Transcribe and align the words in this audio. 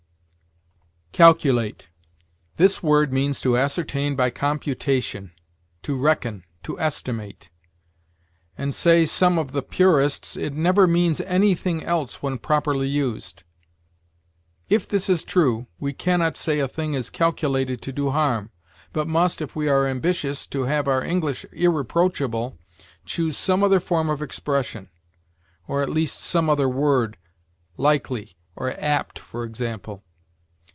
CALCULATE. 1.13 1.87
This 2.57 2.81
word 2.81 3.11
means 3.13 3.41
to 3.41 3.55
ascertain 3.57 4.15
by 4.15 4.29
computation, 4.31 5.31
to 5.83 5.95
reckon, 5.97 6.43
to 6.63 6.79
estimate; 6.79 7.49
and, 8.57 8.73
say 8.73 9.05
some 9.05 9.37
of 9.37 9.51
the 9.51 9.61
purists, 9.61 10.35
it 10.37 10.53
never 10.53 10.87
means 10.87 11.19
anything 11.21 11.83
else 11.83 12.23
when 12.23 12.37
properly 12.39 12.87
used. 12.87 13.43
If 14.69 14.87
this 14.87 15.09
is 15.09 15.23
true, 15.25 15.67
we 15.81 15.91
can 15.93 16.19
not 16.21 16.35
say 16.37 16.59
a 16.59 16.67
thing 16.67 16.93
is 16.95 17.11
calculated 17.11 17.81
to 17.83 17.91
do 17.93 18.09
harm, 18.11 18.49
but 18.93 19.07
must, 19.07 19.41
if 19.43 19.55
we 19.55 19.67
are 19.67 19.85
ambitious 19.85 20.47
to 20.47 20.63
have 20.63 20.87
our 20.87 21.03
English 21.03 21.45
irreproachable, 21.51 22.57
choose 23.05 23.37
some 23.37 23.63
other 23.63 23.81
form 23.81 24.09
of 24.09 24.21
expression, 24.23 24.89
or 25.67 25.83
at 25.83 25.89
least 25.89 26.17
some 26.19 26.49
other 26.49 26.69
word, 26.69 27.17
likely 27.77 28.37
or 28.55 28.71
apt, 28.81 29.19
for 29.19 29.43
example. 29.43 30.03